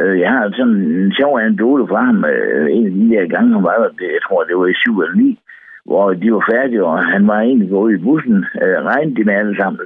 [0.00, 2.24] Øh, jeg har sådan en sjov anekdote fra ham.
[2.24, 4.74] Øh, en af de der gange, han var der, det, jeg tror, det var i
[4.74, 5.38] 7 eller 9,
[5.84, 8.36] hvor de var færdige, og han var egentlig gået i bussen.
[8.62, 9.80] Øh, regnede de med alle sammen.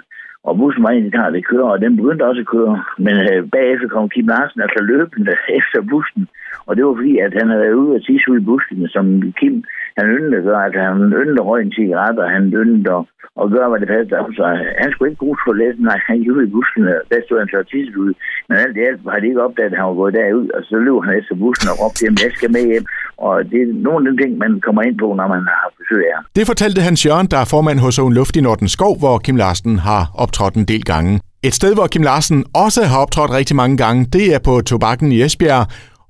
[0.47, 2.75] Og bussen var egentlig klar, det kører, og den begyndte også at køre.
[2.99, 6.29] Men øh, bagefter kom Kim Larsen altså løbende efter bussen.
[6.67, 9.05] Og det var fordi, at han havde været ude og tisse ud i buskene, som
[9.39, 9.55] Kim,
[9.99, 10.65] han yndede at gøre.
[10.67, 13.03] Altså, han yndede at røge en cigaret, og han yndede at,
[13.43, 14.31] at gøre, hvad det passede op.
[14.39, 14.45] Så
[14.83, 17.61] han skulle ikke bruge toiletten, nej, han gik ud i buskene, der stod han så
[17.73, 18.13] tisse ud.
[18.49, 20.77] Men alt det alt har de ikke opdaget, at han var gået derud, og så
[20.87, 22.87] løb han efter bussen og råbte hjem, jeg skal med hjem.
[23.27, 26.03] Og det er nogle af de ting, man kommer ind på, når man har besøg
[26.13, 26.19] af.
[26.39, 29.37] Det fortalte Hans Jørgen, der er formand hos Ogen Luft i Norden Skov, hvor Kim
[29.43, 31.13] Larsen har optrådt en del gange.
[31.49, 35.13] Et sted, hvor Kim Larsen også har optrådt rigtig mange gange, det er på Tobakken
[35.13, 35.65] i Esbjerg,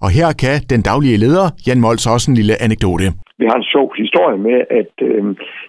[0.05, 3.07] og her kan den daglige leder, Jan Mols, også en lille anekdote.
[3.43, 5.23] Vi har en sjov historie med, at øh,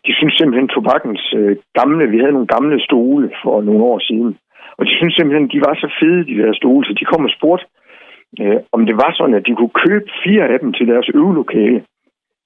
[0.05, 4.31] de synes simpelthen, tobakkens øh, gamle, vi havde nogle gamle stole for nogle år siden,
[4.77, 7.33] og de synes simpelthen, de var så fede, de der stole, så de kom og
[7.37, 7.65] spurgte,
[8.41, 11.79] øh, om det var sådan, at de kunne købe fire af dem til deres øvelokale,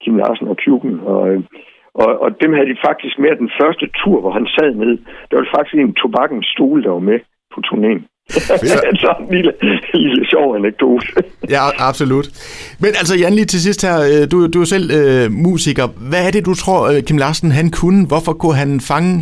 [0.01, 1.39] Kim Larsen og Kjuken, og, øh,
[2.03, 4.93] og, og dem havde de faktisk med den første tur, hvor han sad ned.
[5.27, 7.19] Der var faktisk en tobakkens stole, der var med
[7.53, 8.03] på turnéen.
[9.03, 9.51] så en lille,
[9.93, 11.07] lille sjov anekdote.
[11.55, 12.27] ja, absolut.
[12.79, 15.87] Men altså, Jan, lige til sidst her, øh, du, du er selv øh, musiker.
[16.09, 18.07] Hvad er det, du tror, øh, Kim Larsen han kunne?
[18.07, 19.13] Hvorfor kunne han fange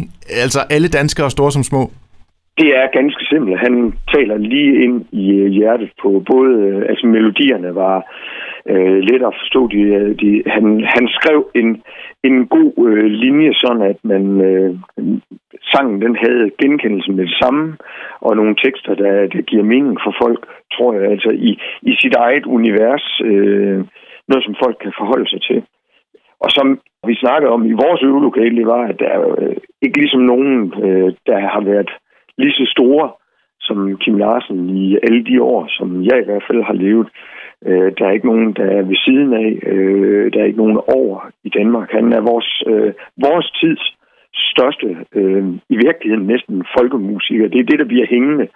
[0.43, 1.91] altså alle danskere, store som små?
[2.61, 3.59] Det er ganske simpelt.
[3.59, 7.95] Han taler lige ind i øh, hjertet på både, altså melodierne var
[8.71, 9.67] øh, let at forstå.
[9.67, 11.69] De, øh, de, han, han skrev en,
[12.23, 14.71] en god øh, linje, sådan at man øh,
[15.71, 17.77] sangen den havde genkendelsen med det samme,
[18.19, 20.41] og nogle tekster, der, der giver mening for folk,
[20.73, 23.77] tror jeg, altså i, i sit eget univers, øh,
[24.27, 25.63] noget som folk kan forholde sig til.
[26.39, 29.97] Og som vi snakkede om i vores øvelokale, det var, at der er øh, ikke
[29.97, 31.89] ligesom nogen, øh, der har været
[32.37, 33.11] lige så store
[33.67, 37.07] som Kim Larsen i alle de år, som jeg i hvert fald har levet.
[37.65, 39.49] Øh, der er ikke nogen, der er ved siden af.
[39.71, 41.91] Øh, der er ikke nogen over i Danmark.
[41.91, 43.95] Han er vores, øh, vores tids
[44.35, 47.47] største, øh, i virkeligheden næsten folkemusiker.
[47.47, 48.47] Det er det, der bliver hængende